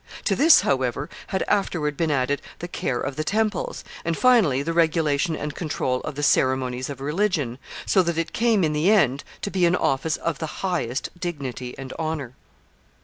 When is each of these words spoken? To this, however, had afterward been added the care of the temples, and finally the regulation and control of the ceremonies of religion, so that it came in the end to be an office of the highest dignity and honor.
To 0.25 0.35
this, 0.35 0.61
however, 0.61 1.09
had 1.27 1.43
afterward 1.47 1.95
been 1.95 2.09
added 2.09 2.41
the 2.57 2.67
care 2.67 2.99
of 2.99 3.17
the 3.17 3.23
temples, 3.23 3.83
and 4.03 4.17
finally 4.17 4.63
the 4.63 4.73
regulation 4.73 5.35
and 5.35 5.53
control 5.53 6.01
of 6.01 6.15
the 6.15 6.23
ceremonies 6.23 6.89
of 6.89 7.01
religion, 7.01 7.59
so 7.85 8.01
that 8.01 8.17
it 8.17 8.33
came 8.33 8.63
in 8.63 8.73
the 8.73 8.89
end 8.89 9.23
to 9.43 9.51
be 9.51 9.67
an 9.67 9.75
office 9.75 10.17
of 10.17 10.39
the 10.39 10.63
highest 10.63 11.09
dignity 11.19 11.75
and 11.77 11.93
honor. 11.99 12.33